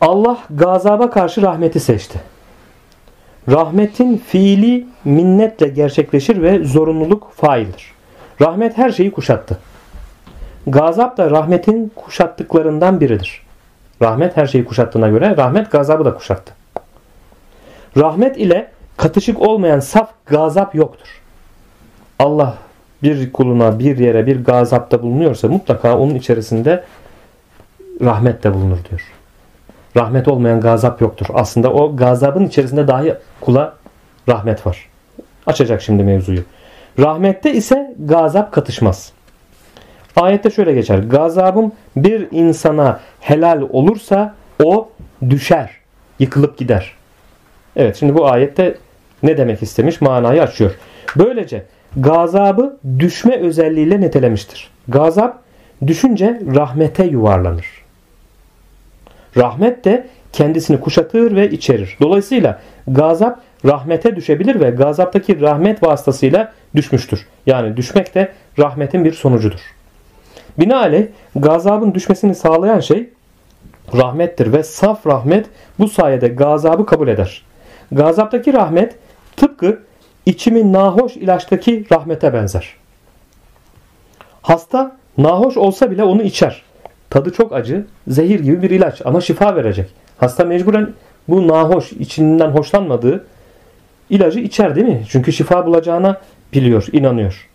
[0.00, 2.20] Allah gazaba karşı rahmeti seçti.
[3.50, 7.92] Rahmetin fiili minnetle gerçekleşir ve zorunluluk faildir.
[8.40, 9.58] Rahmet her şeyi kuşattı.
[10.66, 13.42] Gazap da rahmetin kuşattıklarından biridir.
[14.02, 16.52] Rahmet her şeyi kuşattığına göre rahmet gazabı da kuşattı.
[17.96, 21.22] Rahmet ile katışık olmayan saf gazap yoktur.
[22.18, 22.56] Allah
[23.02, 26.84] bir kuluna bir yere bir gazapta bulunuyorsa mutlaka onun içerisinde
[28.00, 29.12] rahmet de bulunur diyor.
[29.96, 31.26] Rahmet olmayan gazap yoktur.
[31.34, 33.74] Aslında o gazabın içerisinde dahi kula
[34.28, 34.88] rahmet var.
[35.46, 36.40] Açacak şimdi mevzuyu.
[36.98, 39.12] Rahmette ise gazap katışmaz.
[40.16, 40.98] Ayette şöyle geçer.
[40.98, 44.34] Gazabım bir insana helal olursa
[44.64, 44.88] o
[45.30, 45.70] düşer,
[46.18, 46.92] yıkılıp gider.
[47.76, 48.74] Evet şimdi bu ayette
[49.22, 50.74] ne demek istemiş manayı açıyor.
[51.16, 51.64] Böylece
[51.96, 54.70] gazabı düşme özelliğiyle nitelemiştir.
[54.88, 55.38] Gazap
[55.86, 57.75] düşünce rahmete yuvarlanır.
[59.36, 61.96] Rahmet de kendisini kuşatır ve içerir.
[62.00, 67.26] Dolayısıyla gazap rahmete düşebilir ve gazaptaki rahmet vasıtasıyla düşmüştür.
[67.46, 69.60] Yani düşmek de rahmetin bir sonucudur.
[70.58, 71.06] Binaenaleyh
[71.36, 73.10] gazabın düşmesini sağlayan şey
[73.94, 75.46] rahmettir ve saf rahmet
[75.78, 77.44] bu sayede gazabı kabul eder.
[77.92, 78.94] Gazaptaki rahmet
[79.36, 79.82] tıpkı
[80.26, 82.76] içimi nahoş ilaçtaki rahmete benzer.
[84.42, 86.65] Hasta nahoş olsa bile onu içer.
[87.16, 89.86] Tadı çok acı, zehir gibi bir ilaç ama şifa verecek.
[90.18, 90.92] Hasta mecburen
[91.28, 93.26] bu nahoş, içinden hoşlanmadığı
[94.10, 95.02] ilacı içer değil mi?
[95.08, 96.20] Çünkü şifa bulacağına
[96.52, 97.48] biliyor, inanıyor.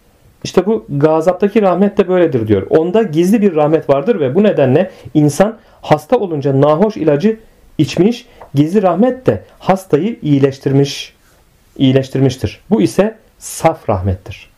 [0.44, 2.67] İşte bu gazaptaki rahmet de böyledir diyor.
[2.70, 7.39] Onda gizli bir rahmet vardır ve bu nedenle insan hasta olunca nahoş ilacı
[7.78, 11.14] içmiş, gizli rahmet de hastayı iyileştirmiş,
[11.78, 12.59] iyileştirmiştir.
[12.70, 14.51] Bu ise saf rahmettir.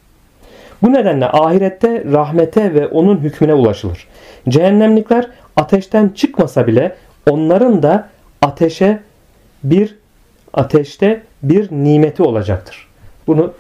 [0.84, 4.08] Bu nedenle ahirette rahmete ve onun hükmüne ulaşılır.
[4.50, 6.96] Cehennemlikler ateşten çıkmasa bile
[7.30, 8.10] onların da
[8.42, 9.00] ateşe
[9.64, 9.96] bir
[10.54, 12.88] ateşte bir nimeti olacaktır.
[13.28, 13.54] Bunu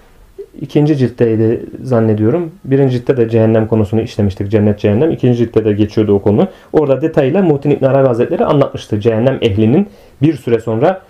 [0.62, 2.52] ikinci ciltteydi zannediyorum.
[2.66, 4.52] Birinci ciltte de cehennem konusunu işlemiştik.
[4.52, 5.12] Cennet cehennem.
[5.12, 6.48] İkinci ciltte de geçiyordu o konu.
[6.74, 9.00] Orada detayla Muhtin İbn Arabi Hazretleri anlatmıştı.
[9.00, 9.88] Cehennem ehlinin
[10.22, 11.02] bir süre sonra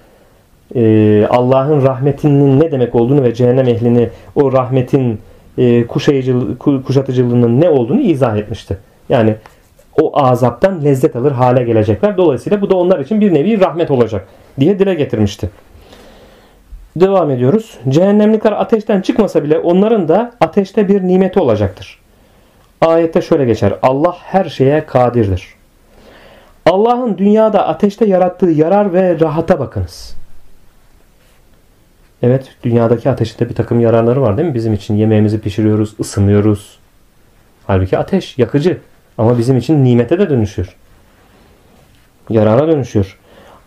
[0.76, 5.20] e, Allah'ın rahmetinin ne demek olduğunu ve cehennem ehlini o rahmetin
[5.58, 5.88] e,
[6.86, 8.78] kuşatıcılığının ne olduğunu izah etmişti.
[9.10, 9.36] Yani
[10.02, 12.18] o azaptan lezzet alır hale gelecekler.
[12.18, 14.28] Dolayısıyla bu da onlar için bir nevi rahmet olacak
[14.60, 15.50] diye dile getirmişti.
[16.96, 17.78] Devam ediyoruz.
[17.90, 22.00] Cehennemlikler ateşten çıkmasa bile onların da ateşte bir nimeti olacaktır.
[22.82, 23.74] Ayette şöyle geçer.
[23.82, 25.48] Allah her şeye kadirdir.
[26.66, 30.23] Allah'ın dünyada ateşte yarattığı yarar ve rahata bakınız.
[32.24, 34.56] Evet dünyadaki ateşte bir takım yararları var değil mi?
[34.56, 36.80] Bizim için yemeğimizi pişiriyoruz, ısınıyoruz.
[37.68, 38.78] Halbuki ateş yakıcı
[39.18, 40.76] ama bizim için nimete de dönüşüyor.
[42.30, 43.18] Yarara dönüşüyor.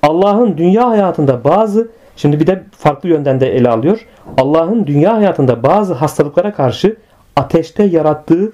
[0.02, 4.06] Allah'ın dünya hayatında bazı Şimdi bir de farklı yönden de ele alıyor.
[4.38, 6.96] Allah'ın dünya hayatında bazı hastalıklara karşı
[7.36, 8.52] ateşte yarattığı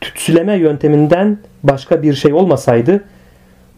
[0.00, 3.04] tütsüleme yönteminden başka bir şey olmasaydı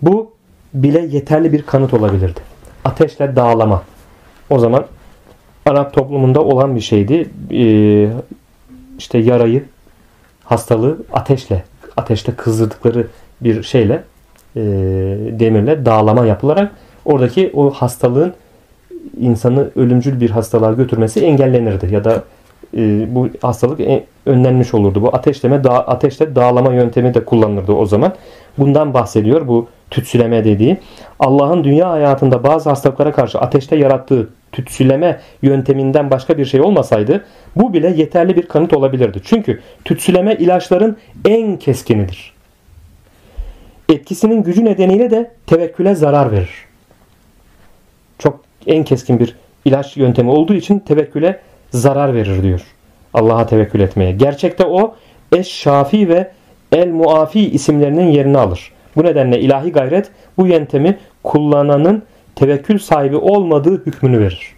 [0.03, 0.33] bu
[0.75, 2.41] bile yeterli bir kanıt olabilirdi.
[2.85, 3.83] Ateşle dağlama.
[4.51, 4.87] O zaman
[5.67, 7.31] Arap toplumunda olan bir şeydi.
[7.53, 8.09] Ee,
[8.99, 9.65] işte yarayı,
[10.45, 11.65] hastalığı ateşle,
[11.97, 13.07] ateşte kızdırdıkları
[13.41, 14.03] bir şeyle,
[14.57, 14.61] e,
[15.41, 16.73] demirle dağlama yapılarak
[17.05, 18.35] oradaki o hastalığın
[19.21, 22.25] insanı ölümcül bir hastalığa götürmesi engellenirdi ya da
[22.77, 23.81] e, bu hastalık
[24.27, 25.03] önlenmiş olurdu.
[25.03, 28.13] Bu ateşleme dağ, ateşte dağlama yöntemi de kullanılırdı o zaman.
[28.59, 30.79] Bundan bahsediyor bu tütsüleme dediği.
[31.21, 37.25] Allah'ın dünya hayatında bazı hastalıklara karşı ateşte yarattığı tütsüleme yönteminden başka bir şey olmasaydı
[37.57, 39.21] bu bile yeterli bir kanıt olabilirdi.
[39.25, 42.33] Çünkü tütsüleme ilaçların en keskinidir.
[43.89, 46.51] Etkisinin gücü nedeniyle de tevekküle zarar verir.
[48.19, 51.41] Çok en keskin bir ilaç yöntemi olduğu için tevekküle
[51.71, 52.61] zarar verir diyor.
[53.15, 54.13] Allah'a tevekkül etmeye.
[54.13, 54.95] Gerçekte o
[55.33, 56.31] Eş Şafi ve
[56.73, 58.73] El Muafi isimlerinin yerini alır.
[58.97, 62.03] Bu nedenle ilahi gayret bu yöntemi kullananın
[62.37, 64.56] tevekkül sahibi olmadığı hükmünü verir.